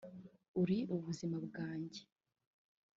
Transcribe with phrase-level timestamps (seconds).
[0.61, 2.01] uri ubuzima bwanjye